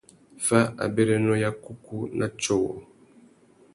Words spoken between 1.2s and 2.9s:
ya kúkú na tiô wôō.